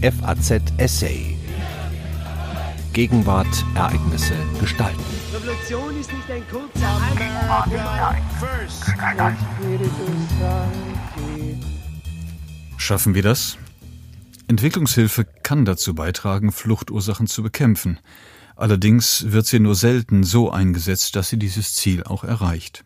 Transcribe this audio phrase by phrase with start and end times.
[0.00, 1.36] FAZ Essay.
[2.92, 5.02] Gegenwart, Ereignisse, Gestalten.
[5.34, 7.00] Revolution ist nicht ein kurzer
[12.76, 13.58] Schaffen wir das?
[14.46, 17.98] Entwicklungshilfe kann dazu beitragen, Fluchtursachen zu bekämpfen.
[18.54, 22.84] Allerdings wird sie nur selten so eingesetzt, dass sie dieses Ziel auch erreicht.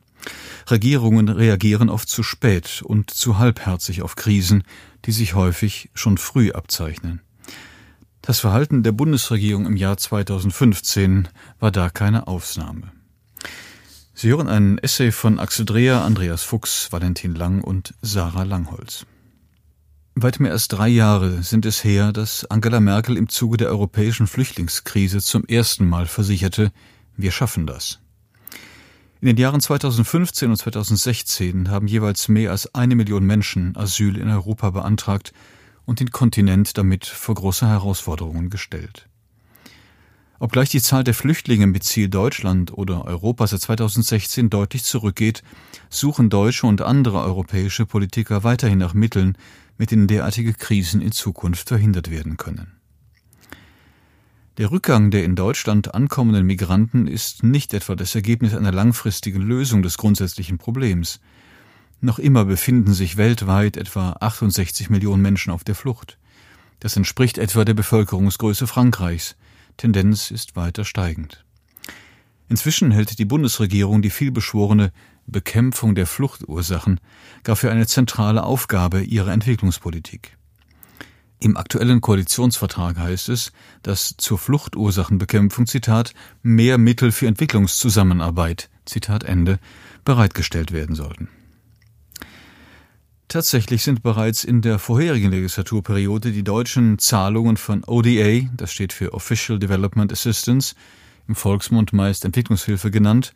[0.71, 4.63] Regierungen reagieren oft zu spät und zu halbherzig auf Krisen,
[5.05, 7.21] die sich häufig schon früh abzeichnen.
[8.21, 12.93] Das Verhalten der Bundesregierung im Jahr 2015 war da keine Ausnahme.
[14.15, 19.07] Sie hören einen Essay von Axel Dreher, Andreas Fuchs, Valentin Lang und Sarah Langholz.
[20.15, 24.27] Weit mehr als drei Jahre sind es her, dass Angela Merkel im Zuge der europäischen
[24.27, 26.71] Flüchtlingskrise zum ersten Mal versicherte,
[27.17, 27.99] wir schaffen das.
[29.23, 34.29] In den Jahren 2015 und 2016 haben jeweils mehr als eine Million Menschen Asyl in
[34.29, 35.33] Europa beantragt
[35.85, 39.09] und den Kontinent damit vor große Herausforderungen gestellt.
[40.41, 45.45] Obgleich die Zahl der Flüchtlinge mit Ziel Deutschland oder Europa seit 2016 deutlich zurückgeht,
[45.89, 49.39] suchen deutsche und andere europäische Politiker weiterhin nach Mitteln,
[49.79, 52.82] mit denen derartige Krisen in Zukunft verhindert werden können.
[54.59, 59.83] Der Rückgang der in Deutschland ankommenden Migranten ist nicht etwa das Ergebnis einer langfristigen Lösung
[59.83, 61.21] des grundsätzlichen Problems.
[62.03, 66.19] Noch immer befinden sich weltweit etwa 68 Millionen Menschen auf der Flucht.
[66.81, 69.37] Das entspricht etwa der Bevölkerungsgröße Frankreichs.
[69.79, 71.47] Tendenz ist weiter steigend.
[72.51, 74.93] Inzwischen hält die Bundesregierung die vielbeschworene
[75.27, 77.01] Bekämpfung der Fluchtursachen
[77.43, 80.37] gar für eine zentrale Aufgabe ihrer Entwicklungspolitik.
[81.43, 83.51] Im aktuellen Koalitionsvertrag heißt es,
[83.83, 86.15] dass zur Fluchtursachenbekämpfung, Zitat,
[86.45, 89.59] mehr Mittel für Entwicklungszusammenarbeit, Zitat Ende,
[90.05, 91.29] bereitgestellt werden sollten.
[93.27, 99.13] Tatsächlich sind bereits in der vorherigen Legislaturperiode die deutschen Zahlungen von ODA, das steht für
[99.13, 100.77] Official Development Assistance,
[101.27, 103.35] im Volksmund meist Entwicklungshilfe genannt,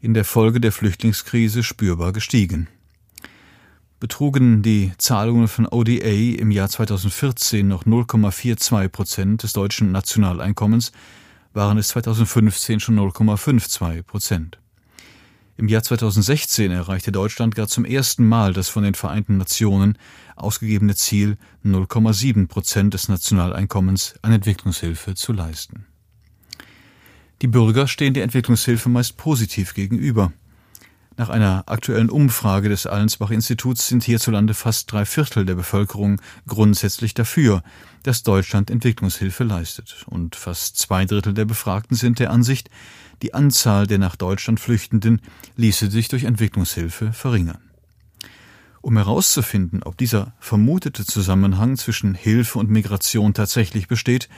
[0.00, 2.68] in der Folge der Flüchtlingskrise spürbar gestiegen
[4.00, 10.92] betrugen die Zahlungen von ODA im Jahr 2014 noch 0,42 Prozent des deutschen Nationaleinkommens,
[11.52, 14.58] waren es 2015 schon 0,52 Prozent.
[15.58, 19.96] Im Jahr 2016 erreichte Deutschland gar zum ersten Mal das von den Vereinten Nationen
[20.36, 25.86] ausgegebene Ziel, 0,7 Prozent des Nationaleinkommens an Entwicklungshilfe zu leisten.
[27.40, 30.32] Die Bürger stehen der Entwicklungshilfe meist positiv gegenüber.
[31.18, 37.62] Nach einer aktuellen Umfrage des Allensbach-Instituts sind hierzulande fast drei Viertel der Bevölkerung grundsätzlich dafür,
[38.02, 40.04] dass Deutschland Entwicklungshilfe leistet.
[40.10, 42.68] Und fast zwei Drittel der Befragten sind der Ansicht,
[43.22, 45.22] die Anzahl der nach Deutschland Flüchtenden
[45.56, 47.62] ließe sich durch Entwicklungshilfe verringern.
[48.82, 54.28] Um herauszufinden, ob dieser vermutete Zusammenhang zwischen Hilfe und Migration tatsächlich besteht,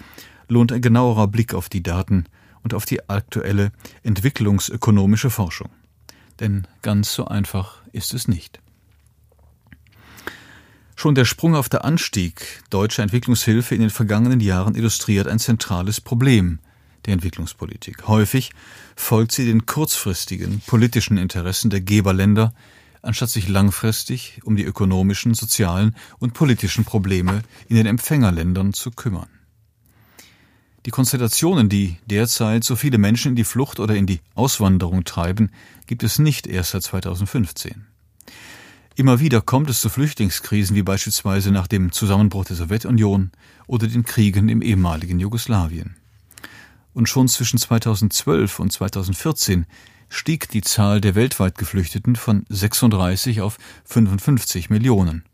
[0.49, 2.27] lohnt ein genauerer Blick auf die Daten
[2.63, 3.73] und auf die aktuelle
[4.05, 5.71] entwicklungsökonomische Forschung
[6.41, 8.61] denn ganz so einfach ist es nicht.
[10.97, 16.01] Schon der Sprung auf der Anstieg deutscher Entwicklungshilfe in den vergangenen Jahren illustriert ein zentrales
[16.01, 16.59] Problem
[17.07, 18.09] der Entwicklungspolitik.
[18.09, 18.51] Häufig
[18.97, 22.53] folgt sie den kurzfristigen politischen Interessen der Geberländer,
[23.01, 29.29] anstatt sich langfristig um die ökonomischen, sozialen und politischen Probleme in den Empfängerländern zu kümmern.
[30.87, 35.51] Die Konstellationen, die derzeit so viele Menschen in die Flucht oder in die Auswanderung treiben,
[35.87, 37.87] gibt es nicht erst seit 2015.
[38.95, 43.31] Immer wieder kommt es zu Flüchtlingskrisen wie beispielsweise nach dem Zusammenbruch der Sowjetunion
[43.67, 45.97] oder den Kriegen im ehemaligen Jugoslawien.
[46.95, 49.67] Und schon zwischen 2012 und 2014
[50.09, 55.25] stieg die Zahl der weltweit Geflüchteten von 36 auf 55 Millionen.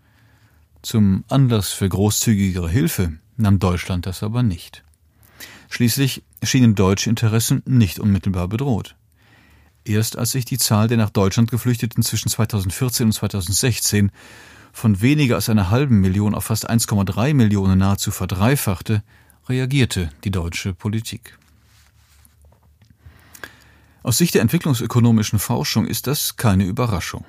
[0.82, 4.84] Zum Anlass für großzügigere Hilfe nahm Deutschland das aber nicht.
[5.74, 8.94] Schließlich schienen deutsche Interessen nicht unmittelbar bedroht.
[9.84, 14.12] Erst als sich die Zahl der nach Deutschland Geflüchteten zwischen 2014 und 2016
[14.72, 19.02] von weniger als einer halben Million auf fast 1,3 Millionen nahezu verdreifachte,
[19.48, 21.36] reagierte die deutsche Politik.
[24.04, 27.24] Aus Sicht der entwicklungsökonomischen Forschung ist das keine Überraschung.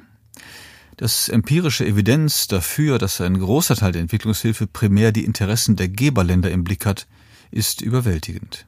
[0.98, 6.51] Das empirische Evidenz dafür, dass ein großer Teil der Entwicklungshilfe primär die Interessen der Geberländer
[6.51, 7.07] im Blick hat,
[7.51, 8.65] ist überwältigend.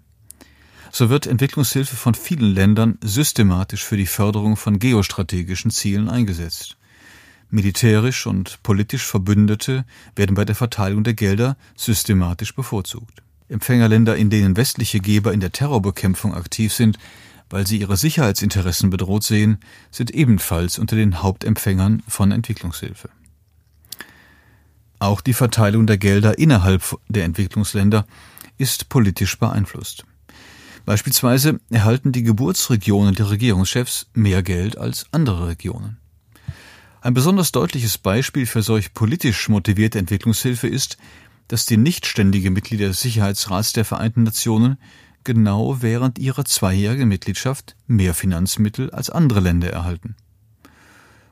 [0.91, 6.77] So wird Entwicklungshilfe von vielen Ländern systematisch für die Förderung von geostrategischen Zielen eingesetzt.
[7.49, 9.85] Militärisch und politisch Verbündete
[10.15, 13.21] werden bei der Verteilung der Gelder systematisch bevorzugt.
[13.47, 16.97] Empfängerländer, in denen westliche Geber in der Terrorbekämpfung aktiv sind,
[17.49, 19.59] weil sie ihre Sicherheitsinteressen bedroht sehen,
[19.91, 23.09] sind ebenfalls unter den Hauptempfängern von Entwicklungshilfe.
[24.99, 28.05] Auch die Verteilung der Gelder innerhalb der Entwicklungsländer
[28.57, 30.05] ist politisch beeinflusst.
[30.85, 35.97] Beispielsweise erhalten die Geburtsregionen der Regierungschefs mehr Geld als andere Regionen.
[37.01, 40.97] Ein besonders deutliches Beispiel für solch politisch motivierte Entwicklungshilfe ist,
[41.47, 44.77] dass die nichtständige Mitglieder des Sicherheitsrats der Vereinten Nationen
[45.23, 50.15] genau während ihrer zweijährigen Mitgliedschaft mehr Finanzmittel als andere Länder erhalten.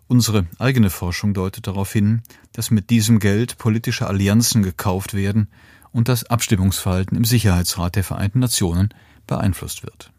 [0.07, 5.48] Unsere eigene Forschung deutet darauf hin, dass mit diesem Geld politische Allianzen gekauft werden
[5.95, 8.89] und das Abstimmungsverhalten im Sicherheitsrat der Vereinten Nationen
[9.27, 10.12] beeinflusst wird.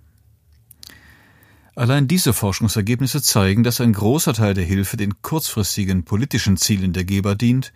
[1.74, 7.04] Allein diese Forschungsergebnisse zeigen, dass ein großer Teil der Hilfe den kurzfristigen politischen Zielen der
[7.04, 7.74] Geber dient.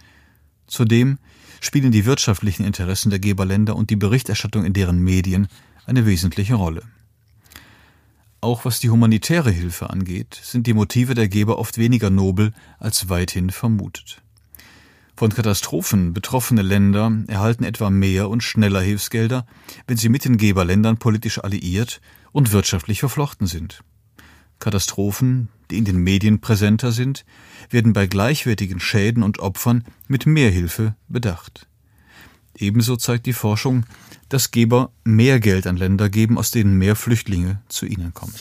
[0.66, 1.18] Zudem
[1.60, 5.48] spielen die wirtschaftlichen Interessen der Geberländer und die Berichterstattung in deren Medien
[5.84, 6.84] eine wesentliche Rolle.
[8.40, 13.10] Auch was die humanitäre Hilfe angeht, sind die Motive der Geber oft weniger nobel als
[13.10, 14.22] weithin vermutet.
[15.20, 19.44] Von Katastrophen betroffene Länder erhalten etwa mehr und schneller Hilfsgelder,
[19.86, 22.00] wenn sie mit den Geberländern politisch alliiert
[22.32, 23.84] und wirtschaftlich verflochten sind.
[24.60, 27.26] Katastrophen, die in den Medien präsenter sind,
[27.68, 31.68] werden bei gleichwertigen Schäden und Opfern mit mehr Hilfe bedacht.
[32.56, 33.84] Ebenso zeigt die Forschung,
[34.30, 38.32] dass Geber mehr Geld an Länder geben, aus denen mehr Flüchtlinge zu ihnen kommen.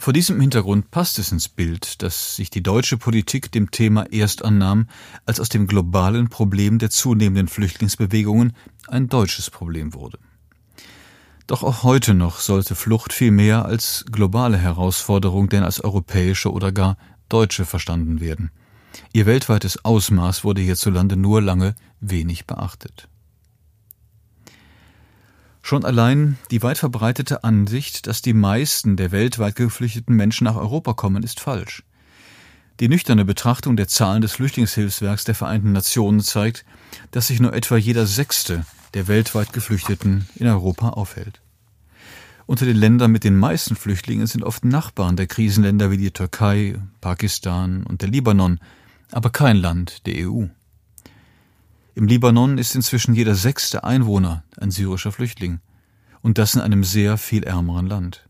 [0.00, 4.42] Vor diesem Hintergrund passt es ins Bild, dass sich die deutsche Politik dem Thema erst
[4.42, 4.88] annahm,
[5.26, 8.54] als aus dem globalen Problem der zunehmenden Flüchtlingsbewegungen
[8.88, 10.18] ein deutsches Problem wurde.
[11.46, 16.72] Doch auch heute noch sollte Flucht viel mehr als globale Herausforderung denn als europäische oder
[16.72, 16.96] gar
[17.28, 18.50] deutsche verstanden werden.
[19.12, 23.09] Ihr weltweites Ausmaß wurde hierzulande nur lange wenig beachtet.
[25.62, 30.94] Schon allein die weit verbreitete Ansicht, dass die meisten der weltweit geflüchteten Menschen nach Europa
[30.94, 31.82] kommen, ist falsch.
[32.80, 36.64] Die nüchterne Betrachtung der Zahlen des Flüchtlingshilfswerks der Vereinten Nationen zeigt,
[37.10, 38.64] dass sich nur etwa jeder Sechste
[38.94, 41.42] der weltweit Geflüchteten in Europa aufhält.
[42.46, 46.80] Unter den Ländern mit den meisten Flüchtlingen sind oft Nachbarn der Krisenländer wie die Türkei,
[47.00, 48.58] Pakistan und der Libanon,
[49.12, 50.46] aber kein Land der EU.
[51.94, 55.60] Im Libanon ist inzwischen jeder sechste Einwohner ein syrischer Flüchtling,
[56.22, 58.28] und das in einem sehr viel ärmeren Land.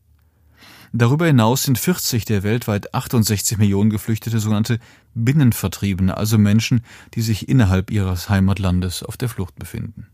[0.93, 4.81] Darüber hinaus sind 40 der weltweit 68 Millionen Geflüchtete sogenannte
[5.15, 6.83] Binnenvertriebene, also Menschen,
[7.15, 10.07] die sich innerhalb ihres Heimatlandes auf der Flucht befinden.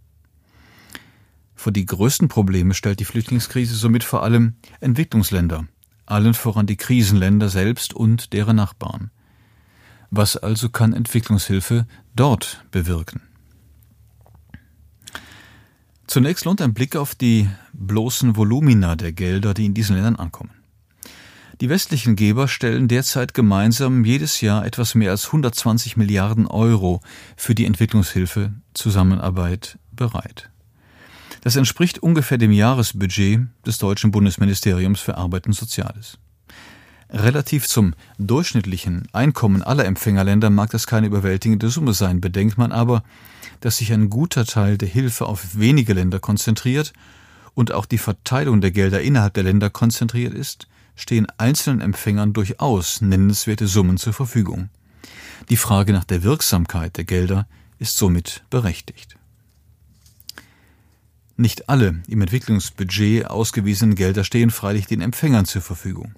[1.54, 5.66] Vor die größten Probleme stellt die Flüchtlingskrise somit vor allem Entwicklungsländer,
[6.04, 9.10] allen voran die Krisenländer selbst und deren Nachbarn.
[10.10, 13.22] Was also kann Entwicklungshilfe dort bewirken?
[16.06, 20.50] Zunächst lohnt ein Blick auf die bloßen Volumina der Gelder, die in diesen Ländern ankommen.
[21.61, 27.00] Die westlichen Geber stellen derzeit gemeinsam jedes Jahr etwas mehr als 120 Milliarden Euro
[27.35, 30.50] für die Entwicklungshilfe Zusammenarbeit bereit.
[31.41, 36.19] Das entspricht ungefähr dem Jahresbudget des deutschen Bundesministeriums für Arbeit und Soziales.
[37.08, 43.03] Relativ zum durchschnittlichen Einkommen aller Empfängerländer mag das keine überwältigende Summe sein, bedenkt man aber,
[43.61, 46.93] dass sich ein guter Teil der Hilfe auf wenige Länder konzentriert
[47.55, 53.00] und auch die Verteilung der Gelder innerhalb der Länder konzentriert ist, stehen einzelnen Empfängern durchaus
[53.00, 54.70] nennenswerte Summen zur Verfügung.
[55.49, 57.47] Die Frage nach der Wirksamkeit der Gelder
[57.79, 59.17] ist somit berechtigt.
[61.36, 66.15] Nicht alle im Entwicklungsbudget ausgewiesenen Gelder stehen freilich den Empfängern zur Verfügung.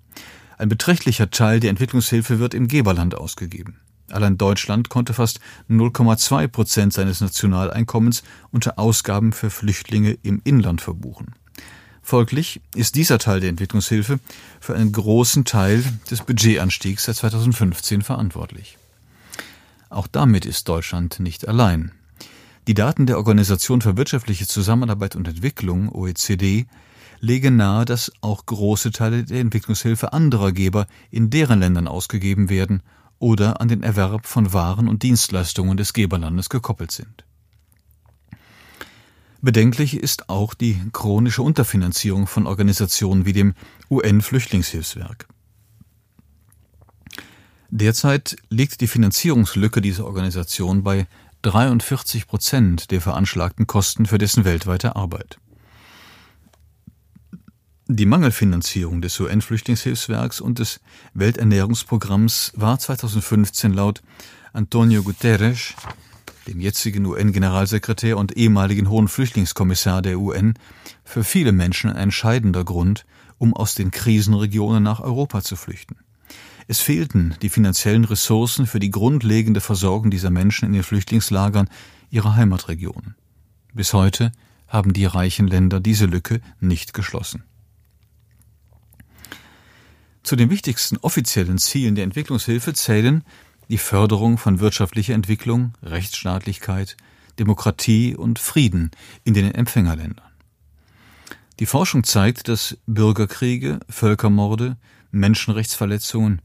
[0.59, 3.81] Ein beträchtlicher Teil der Entwicklungshilfe wird im Geberland ausgegeben.
[4.11, 11.35] Allein Deutschland konnte fast 0,2 Prozent seines Nationaleinkommens unter Ausgaben für Flüchtlinge im Inland verbuchen.
[12.03, 14.19] Folglich ist dieser Teil der Entwicklungshilfe
[14.61, 18.79] für einen großen Teil des Budgetanstiegs seit 2015 verantwortlich.
[19.91, 21.93] Auch damit ist Deutschland nicht allein.
[22.67, 26.67] Die Daten der Organisation für wirtschaftliche Zusammenarbeit und Entwicklung OECD
[27.21, 32.83] legen nahe, dass auch große Teile der Entwicklungshilfe anderer Geber in deren Ländern ausgegeben werden
[33.19, 37.25] oder an den Erwerb von Waren und Dienstleistungen des Geberlandes gekoppelt sind.
[39.41, 43.55] Bedenklich ist auch die chronische Unterfinanzierung von Organisationen wie dem
[43.89, 45.29] UN-Flüchtlingshilfswerk.
[47.71, 51.07] Derzeit liegt die Finanzierungslücke dieser Organisation bei
[51.43, 55.39] 43 Prozent der veranschlagten Kosten für dessen weltweite Arbeit.
[57.91, 60.81] Die Mangelfinanzierung des UN-Flüchtlingshilfswerks und des
[61.15, 64.03] Welternährungsprogramms war 2015 laut
[64.53, 65.73] Antonio Guterres,
[66.47, 70.53] dem jetzigen UN-Generalsekretär und ehemaligen Hohen Flüchtlingskommissar der UN,
[71.03, 73.07] für viele Menschen ein entscheidender Grund,
[73.39, 75.97] um aus den Krisenregionen nach Europa zu flüchten.
[76.67, 81.71] Es fehlten die finanziellen Ressourcen für die grundlegende Versorgung dieser Menschen in den Flüchtlingslagern
[82.11, 83.15] ihrer Heimatregionen.
[83.73, 84.31] Bis heute
[84.67, 87.45] haben die reichen Länder diese Lücke nicht geschlossen.
[90.29, 93.25] Zu den wichtigsten offiziellen Zielen der Entwicklungshilfe zählen
[93.71, 96.99] die Förderung von wirtschaftlicher Entwicklung, Rechtsstaatlichkeit,
[97.39, 98.91] Demokratie und Frieden
[99.25, 100.29] in den Empfängerländern.
[101.61, 104.77] Die Forschung zeigt, dass Bürgerkriege, Völkermorde,
[105.13, 106.43] Menschenrechtsverletzungen,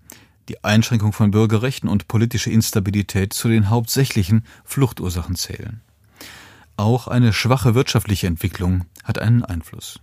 [0.48, 5.82] die Einschränkung von Bürgerrechten und politische Instabilität zu den hauptsächlichen Fluchtursachen zählen.
[6.78, 10.00] Auch eine schwache wirtschaftliche Entwicklung hat einen Einfluss.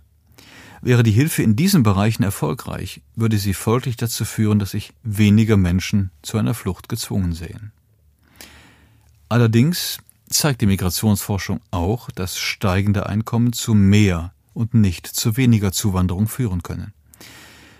[0.81, 5.55] Wäre die Hilfe in diesen Bereichen erfolgreich, würde sie folglich dazu führen, dass sich weniger
[5.55, 7.71] Menschen zu einer Flucht gezwungen sehen.
[9.29, 16.27] Allerdings zeigt die Migrationsforschung auch, dass steigende Einkommen zu mehr und nicht zu weniger Zuwanderung
[16.27, 16.93] führen können.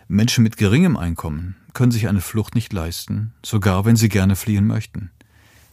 [0.07, 4.67] Menschen mit geringem Einkommen können sich eine Flucht nicht leisten, sogar wenn sie gerne fliehen
[4.67, 5.09] möchten.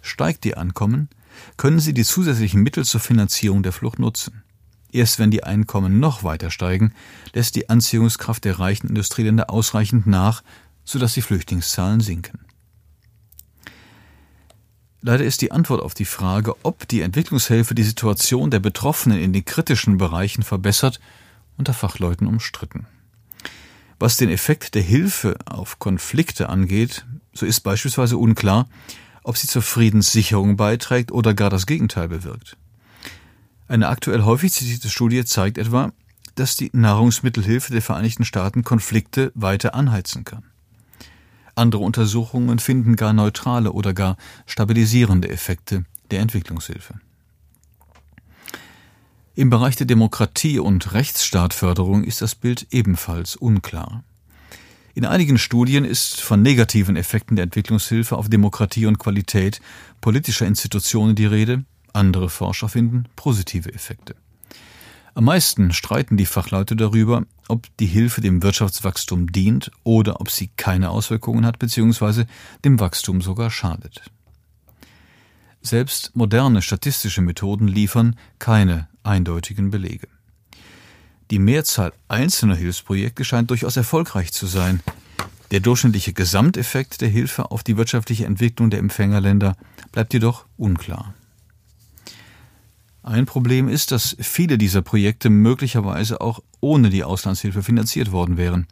[0.00, 1.08] Steigt ihr Einkommen,
[1.56, 4.42] können sie die zusätzlichen Mittel zur Finanzierung der Flucht nutzen.
[4.90, 6.94] Erst wenn die Einkommen noch weiter steigen,
[7.34, 10.42] lässt die Anziehungskraft der reichen Industrieländer ausreichend nach,
[10.84, 12.40] sodass die Flüchtlingszahlen sinken.
[15.00, 19.32] Leider ist die Antwort auf die Frage, ob die Entwicklungshilfe die Situation der Betroffenen in
[19.32, 20.98] den kritischen Bereichen verbessert,
[21.56, 22.86] unter Fachleuten umstritten.
[24.00, 28.68] Was den Effekt der Hilfe auf Konflikte angeht, so ist beispielsweise unklar,
[29.22, 32.56] ob sie zur Friedenssicherung beiträgt oder gar das Gegenteil bewirkt.
[33.68, 35.92] Eine aktuell häufig zitierte Studie zeigt etwa,
[36.34, 40.44] dass die Nahrungsmittelhilfe der Vereinigten Staaten Konflikte weiter anheizen kann.
[41.54, 46.94] Andere Untersuchungen finden gar neutrale oder gar stabilisierende Effekte der Entwicklungshilfe.
[49.34, 54.02] Im Bereich der Demokratie und Rechtsstaatförderung ist das Bild ebenfalls unklar.
[54.94, 59.60] In einigen Studien ist von negativen Effekten der Entwicklungshilfe auf Demokratie und Qualität
[60.00, 61.64] politischer Institutionen die Rede,
[61.98, 64.14] andere Forscher finden positive Effekte.
[65.14, 70.48] Am meisten streiten die Fachleute darüber, ob die Hilfe dem Wirtschaftswachstum dient oder ob sie
[70.56, 72.24] keine Auswirkungen hat bzw.
[72.64, 74.02] dem Wachstum sogar schadet.
[75.60, 80.06] Selbst moderne statistische Methoden liefern keine eindeutigen Belege.
[81.32, 84.80] Die Mehrzahl einzelner Hilfsprojekte scheint durchaus erfolgreich zu sein.
[85.50, 89.56] Der durchschnittliche Gesamteffekt der Hilfe auf die wirtschaftliche Entwicklung der Empfängerländer
[89.92, 91.12] bleibt jedoch unklar.
[93.08, 98.66] Ein Problem ist, dass viele dieser Projekte möglicherweise auch ohne die Auslandshilfe finanziert worden wären.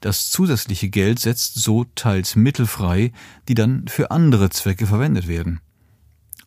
[0.00, 3.10] Das zusätzliche Geld setzt so teils Mittel frei,
[3.48, 5.60] die dann für andere Zwecke verwendet werden.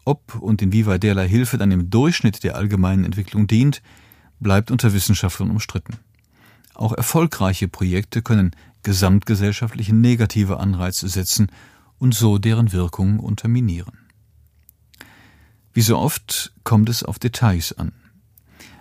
[0.06, 3.82] Ob und inwieweit derlei Hilfe dann im Durchschnitt der allgemeinen Entwicklung dient,
[4.40, 5.96] bleibt unter Wissenschaftlern umstritten.
[6.76, 8.52] Auch erfolgreiche Projekte können
[8.84, 11.48] gesamtgesellschaftliche negative Anreize setzen
[11.98, 14.03] und so deren Wirkung unterminieren.
[15.74, 17.92] Wie so oft kommt es auf Details an.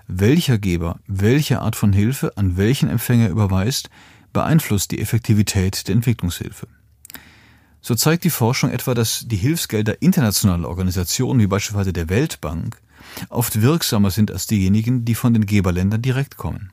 [0.06, 3.88] Welcher Geber welche Art von Hilfe an welchen Empfänger überweist,
[4.32, 6.68] beeinflusst die Effektivität der Entwicklungshilfe.
[7.80, 12.80] So zeigt die Forschung etwa, dass die Hilfsgelder internationaler Organisationen wie beispielsweise der Weltbank
[13.28, 16.72] oft wirksamer sind als diejenigen, die von den Geberländern direkt kommen.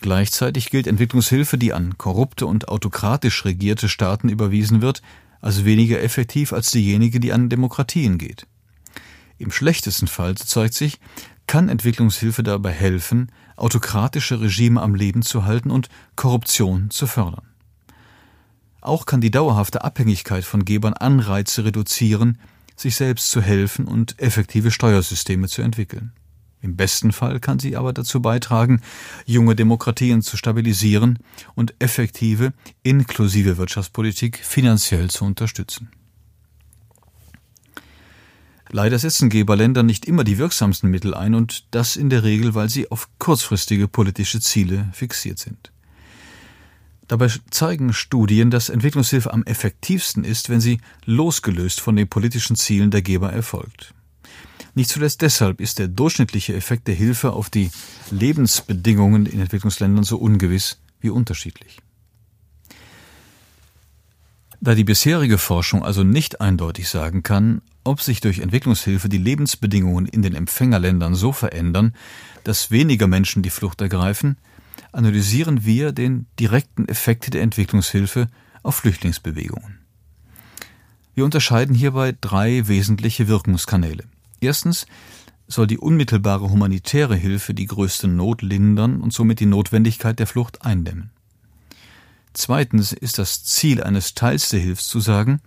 [0.00, 5.02] Gleichzeitig gilt Entwicklungshilfe, die an korrupte und autokratisch regierte Staaten überwiesen wird,
[5.40, 8.46] als weniger effektiv als diejenige, die an Demokratien geht.
[9.38, 10.98] Im schlechtesten Fall, so zeigt sich,
[11.46, 17.46] kann Entwicklungshilfe dabei helfen, autokratische Regime am Leben zu halten und Korruption zu fördern.
[18.80, 22.38] Auch kann die dauerhafte Abhängigkeit von Gebern Anreize reduzieren,
[22.76, 26.12] sich selbst zu helfen und effektive Steuersysteme zu entwickeln.
[26.60, 28.80] Im besten Fall kann sie aber dazu beitragen,
[29.24, 31.18] junge Demokratien zu stabilisieren
[31.54, 32.52] und effektive,
[32.82, 35.90] inklusive Wirtschaftspolitik finanziell zu unterstützen.
[38.76, 42.68] Leider setzen Geberländer nicht immer die wirksamsten Mittel ein und das in der Regel, weil
[42.68, 45.72] sie auf kurzfristige politische Ziele fixiert sind.
[47.08, 52.90] Dabei zeigen Studien, dass Entwicklungshilfe am effektivsten ist, wenn sie losgelöst von den politischen Zielen
[52.90, 53.94] der Geber erfolgt.
[54.74, 57.70] Nicht zuletzt deshalb ist der durchschnittliche Effekt der Hilfe auf die
[58.10, 61.78] Lebensbedingungen in Entwicklungsländern so ungewiss wie unterschiedlich.
[64.60, 70.06] Da die bisherige Forschung also nicht eindeutig sagen kann, ob sich durch Entwicklungshilfe die Lebensbedingungen
[70.06, 71.94] in den Empfängerländern so verändern,
[72.44, 74.36] dass weniger Menschen die Flucht ergreifen,
[74.92, 78.28] analysieren wir den direkten Effekt der Entwicklungshilfe
[78.62, 79.78] auf Flüchtlingsbewegungen.
[81.14, 84.04] Wir unterscheiden hierbei drei wesentliche Wirkungskanäle.
[84.40, 84.86] Erstens
[85.48, 90.62] soll die unmittelbare humanitäre Hilfe die größte Not lindern und somit die Notwendigkeit der Flucht
[90.62, 91.10] eindämmen.
[92.36, 95.40] Zweitens ist das Ziel eines Teils der Hilfszusagen,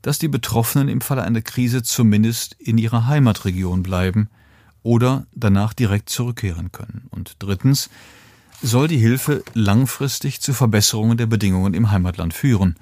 [0.00, 4.30] dass die Betroffenen im Falle einer Krise zumindest in ihrer Heimatregion bleiben
[4.82, 7.06] oder danach direkt zurückkehren können.
[7.10, 7.90] Und drittens
[8.62, 12.76] soll die Hilfe langfristig zu Verbesserungen der Bedingungen im Heimatland führen,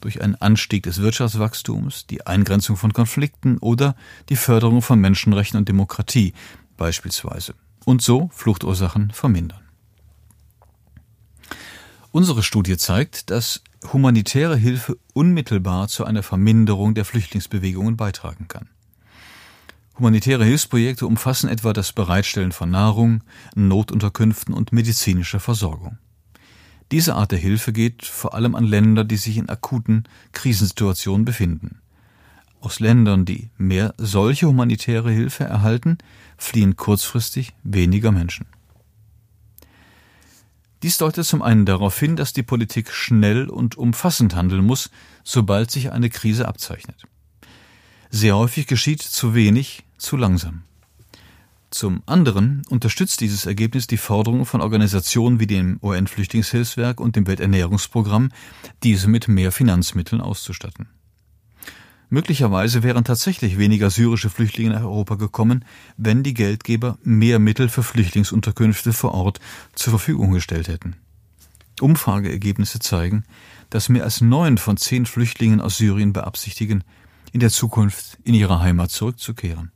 [0.00, 3.96] durch einen Anstieg des Wirtschaftswachstums, die Eingrenzung von Konflikten oder
[4.28, 6.34] die Förderung von Menschenrechten und Demokratie
[6.76, 7.54] beispielsweise
[7.84, 9.61] und so Fluchtursachen vermindern.
[12.12, 18.68] Unsere Studie zeigt, dass humanitäre Hilfe unmittelbar zu einer Verminderung der Flüchtlingsbewegungen beitragen kann.
[19.98, 25.96] Humanitäre Hilfsprojekte umfassen etwa das Bereitstellen von Nahrung, Notunterkünften und medizinischer Versorgung.
[26.90, 31.80] Diese Art der Hilfe geht vor allem an Länder, die sich in akuten Krisensituationen befinden.
[32.60, 35.96] Aus Ländern, die mehr solche humanitäre Hilfe erhalten,
[36.36, 38.44] fliehen kurzfristig weniger Menschen.
[40.82, 44.90] Dies deutet zum einen darauf hin, dass die Politik schnell und umfassend handeln muss,
[45.22, 47.04] sobald sich eine Krise abzeichnet.
[48.10, 50.64] Sehr häufig geschieht zu wenig, zu langsam.
[51.70, 58.30] Zum anderen unterstützt dieses Ergebnis die Forderung von Organisationen wie dem UN-Flüchtlingshilfswerk und dem Welternährungsprogramm,
[58.82, 60.88] diese mit mehr Finanzmitteln auszustatten.
[62.12, 65.64] Möglicherweise wären tatsächlich weniger syrische Flüchtlinge nach Europa gekommen,
[65.96, 69.40] wenn die Geldgeber mehr Mittel für Flüchtlingsunterkünfte vor Ort
[69.74, 70.96] zur Verfügung gestellt hätten.
[71.80, 73.24] Umfrageergebnisse zeigen,
[73.70, 76.84] dass mehr als neun von zehn Flüchtlingen aus Syrien beabsichtigen,
[77.32, 79.72] in der Zukunft in ihre Heimat zurückzukehren.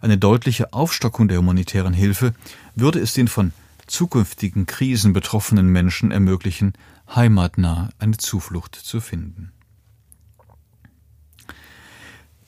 [0.00, 2.32] Eine deutliche Aufstockung der humanitären Hilfe
[2.74, 3.52] würde es den von
[3.86, 6.72] zukünftigen Krisen betroffenen Menschen ermöglichen,
[7.14, 9.53] heimatnah eine Zuflucht zu finden.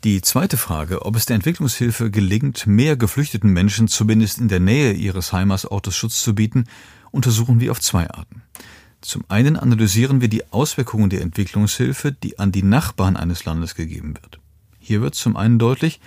[0.07, 4.93] Die zweite Frage, ob es der Entwicklungshilfe gelingt, mehr geflüchteten Menschen zumindest in der Nähe
[4.93, 6.67] ihres Heimatsortes Schutz zu bieten,
[7.11, 8.43] untersuchen wir auf zwei Arten.
[9.01, 14.15] Zum einen analysieren wir die Auswirkungen der Entwicklungshilfe, die an die Nachbarn eines Landes gegeben
[14.15, 14.39] wird.
[14.79, 15.99] Hier wird zum einen deutlich,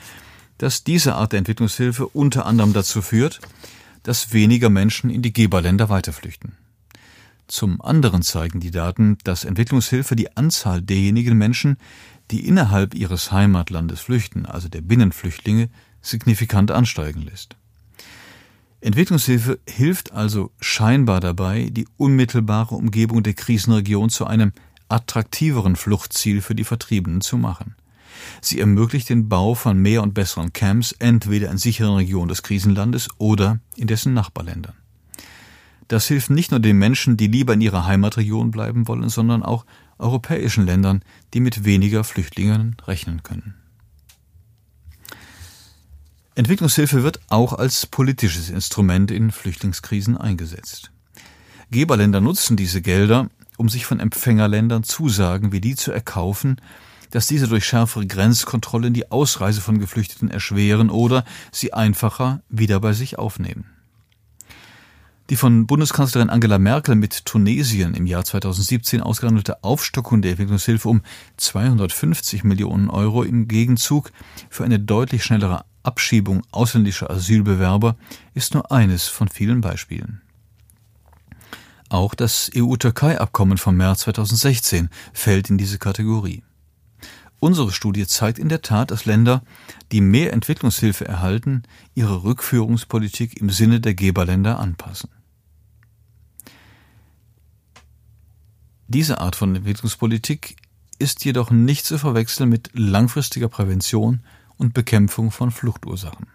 [0.58, 3.42] dass diese Art der Entwicklungshilfe unter anderem dazu führt,
[4.04, 6.54] dass weniger Menschen in die Geberländer weiterflüchten.
[7.50, 11.78] Zum anderen zeigen die Daten, dass Entwicklungshilfe die Anzahl derjenigen Menschen,
[12.32, 15.70] die innerhalb ihres Heimatlandes flüchten, also der Binnenflüchtlinge,
[16.02, 17.56] signifikant ansteigen lässt.
[18.82, 24.54] Entwicklungshilfe hilft also scheinbar dabei, die unmittelbare Umgebung der Krisenregion zu einem
[24.88, 27.76] attraktiveren Fluchtziel für die Vertriebenen zu machen.
[28.42, 33.10] Sie ermöglicht den Bau von mehr und besseren Camps entweder in sicheren Regionen des Krisenlandes
[33.18, 34.76] oder in dessen Nachbarländern.
[35.88, 39.66] Das hilft nicht nur den Menschen, die lieber in ihrer Heimatregion bleiben wollen, sondern auch
[40.00, 43.56] europäischen Ländern, die mit weniger Flüchtlingen rechnen können.
[46.36, 50.92] Entwicklungshilfe wird auch als politisches Instrument in Flüchtlingskrisen eingesetzt.
[51.70, 56.62] Geberländer nutzen diese Gelder, um sich von Empfängerländern Zusagen wie die zu erkaufen,
[57.12, 62.94] dass diese durch schärfere Grenzkontrollen die Ausreise von Geflüchteten erschweren oder sie einfacher wieder bei
[62.94, 63.66] sich aufnehmen.
[65.30, 71.04] Die von Bundeskanzlerin Angela Merkel mit Tunesien im Jahr 2017 ausgehandelte Aufstockung der Entwicklungshilfe um
[71.38, 74.12] 250 Millionen Euro im Gegenzug
[74.50, 77.96] für eine deutlich schnellere Abschiebung ausländischer Asylbewerber
[78.34, 80.22] ist nur eines von vielen Beispielen.
[81.90, 86.44] Auch das EU-Türkei-Abkommen vom März 2016 fällt in diese Kategorie.
[87.40, 89.44] Unsere Studie zeigt in der Tat, dass Länder,
[89.92, 91.64] die mehr Entwicklungshilfe erhalten,
[91.94, 95.10] ihre Rückführungspolitik im Sinne der Geberländer anpassen.
[98.92, 100.56] Diese Art von Entwicklungspolitik
[100.98, 104.22] ist jedoch nicht zu verwechseln mit langfristiger Prävention
[104.58, 106.26] und Bekämpfung von Fluchtursachen.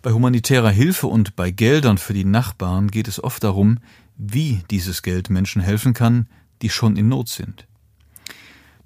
[0.00, 3.80] Bei humanitärer Hilfe und bei Geldern für die Nachbarn geht es oft darum,
[4.16, 6.28] wie dieses Geld Menschen helfen kann,
[6.62, 7.66] die schon in Not sind.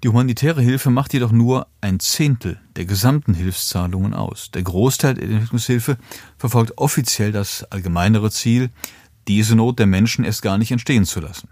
[0.03, 4.51] Die humanitäre Hilfe macht jedoch nur ein Zehntel der gesamten Hilfszahlungen aus.
[4.51, 5.97] Der Großteil der Entwicklungshilfe
[6.37, 8.69] verfolgt offiziell das allgemeinere Ziel,
[9.29, 11.47] diese Not der Menschen erst gar nicht entstehen zu lassen.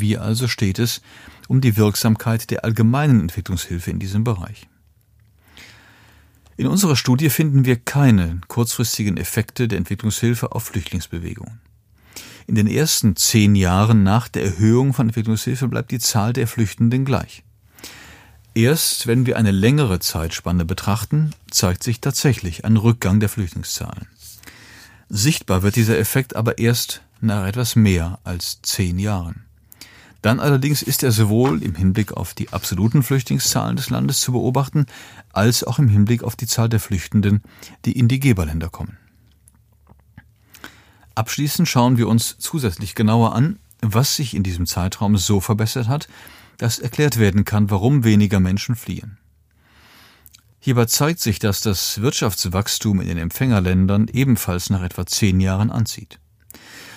[0.00, 1.00] Wie also steht es
[1.48, 4.68] um die Wirksamkeit der allgemeinen Entwicklungshilfe in diesem Bereich?
[6.58, 11.60] In unserer Studie finden wir keine kurzfristigen Effekte der Entwicklungshilfe auf Flüchtlingsbewegungen.
[12.46, 17.04] In den ersten zehn Jahren nach der Erhöhung von Entwicklungshilfe bleibt die Zahl der Flüchtenden
[17.04, 17.42] gleich.
[18.54, 24.06] Erst wenn wir eine längere Zeitspanne betrachten, zeigt sich tatsächlich ein Rückgang der Flüchtlingszahlen.
[25.08, 29.45] Sichtbar wird dieser Effekt aber erst nach etwas mehr als zehn Jahren.
[30.26, 34.86] Dann allerdings ist er sowohl im Hinblick auf die absoluten Flüchtlingszahlen des Landes zu beobachten,
[35.32, 37.42] als auch im Hinblick auf die Zahl der Flüchtenden,
[37.84, 38.98] die in die Geberländer kommen.
[41.14, 46.08] Abschließend schauen wir uns zusätzlich genauer an, was sich in diesem Zeitraum so verbessert hat,
[46.56, 49.18] dass erklärt werden kann, warum weniger Menschen fliehen.
[50.58, 56.18] Hierbei zeigt sich, dass das Wirtschaftswachstum in den Empfängerländern ebenfalls nach etwa zehn Jahren anzieht.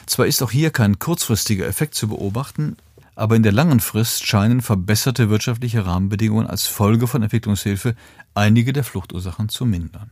[0.07, 2.77] Zwar ist auch hier kein kurzfristiger Effekt zu beobachten,
[3.19, 7.95] aber in der langen Frist scheinen verbesserte wirtschaftliche Rahmenbedingungen als Folge von Entwicklungshilfe
[8.33, 10.11] einige der Fluchtursachen zu mindern.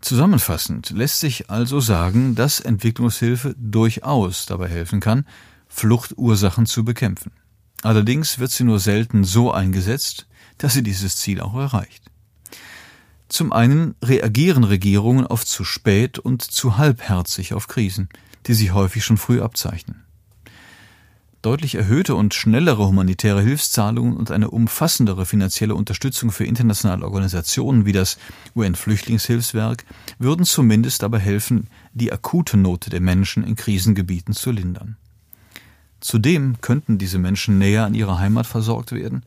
[0.00, 5.26] Zusammenfassend lässt sich also sagen, dass Entwicklungshilfe durchaus dabei helfen kann,
[5.68, 7.30] Fluchtursachen zu bekämpfen.
[7.82, 10.26] Allerdings wird sie nur selten so eingesetzt,
[10.58, 12.10] dass sie dieses Ziel auch erreicht.
[13.28, 18.08] Zum einen reagieren Regierungen oft zu spät und zu halbherzig auf Krisen,
[18.46, 20.05] die sich häufig schon früh abzeichnen.
[21.42, 27.92] Deutlich erhöhte und schnellere humanitäre Hilfszahlungen und eine umfassendere finanzielle Unterstützung für internationale Organisationen wie
[27.92, 28.18] das
[28.56, 29.84] UN-Flüchtlingshilfswerk
[30.18, 34.96] würden zumindest dabei helfen, die akute Not der Menschen in Krisengebieten zu lindern.
[36.00, 39.24] Zudem könnten diese Menschen näher an ihrer Heimat versorgt werden,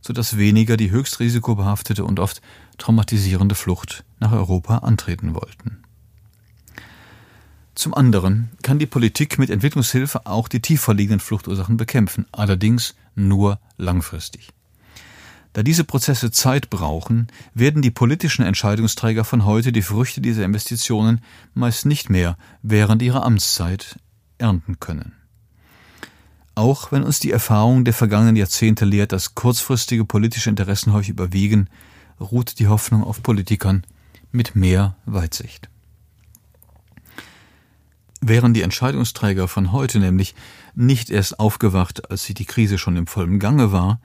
[0.00, 2.40] sodass weniger die höchst risikobehaftete und oft
[2.78, 5.82] traumatisierende Flucht nach Europa antreten wollten.
[7.78, 13.60] Zum anderen kann die Politik mit Entwicklungshilfe auch die tiefer liegenden Fluchtursachen bekämpfen, allerdings nur
[13.76, 14.48] langfristig.
[15.52, 21.20] Da diese Prozesse Zeit brauchen, werden die politischen Entscheidungsträger von heute die Früchte dieser Investitionen
[21.54, 24.00] meist nicht mehr während ihrer Amtszeit
[24.38, 25.12] ernten können.
[26.56, 31.70] Auch wenn uns die Erfahrung der vergangenen Jahrzehnte lehrt, dass kurzfristige politische Interessen häufig überwiegen,
[32.18, 33.84] ruht die Hoffnung auf Politikern
[34.32, 35.70] mit mehr Weitsicht.
[38.20, 40.34] Wären die Entscheidungsträger von heute nämlich
[40.74, 44.00] nicht erst aufgewacht, als sie die Krise schon im vollen Gange war,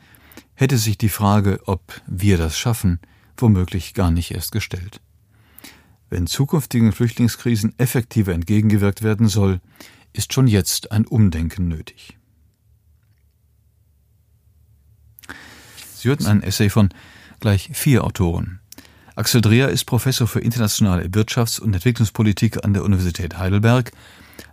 [0.54, 3.00] hätte sich die Frage, ob wir das schaffen,
[3.38, 5.02] womöglich gar nicht erst gestellt.
[6.10, 9.62] Wenn zukünftigen Flüchtlingskrisen effektiver entgegengewirkt werden soll,
[10.14, 12.18] ist schon jetzt ein Umdenken nötig.
[15.96, 16.90] Sie hörten ein Essay von
[17.40, 18.60] gleich vier Autoren.
[19.16, 23.92] Axel Dreher ist Professor für internationale Wirtschafts- und Entwicklungspolitik an der Universität Heidelberg.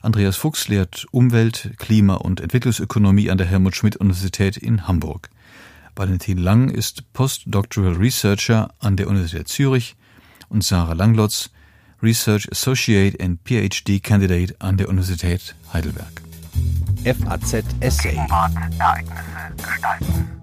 [0.03, 5.31] Andreas Fuchs lehrt Umwelt-, Klima- und Entwicklungsökonomie an der Helmut Schmidt Universität in Hamburg.
[5.97, 9.97] Valentin Lang ist Postdoctoral Researcher an der Universität Zürich
[10.51, 11.51] und Sarah Langlotz
[12.03, 16.23] Research Associate and PhD Candidate an der Universität Heidelberg.
[17.05, 18.17] FAZ Essay.
[18.79, 20.40] Ereignisse gestalten.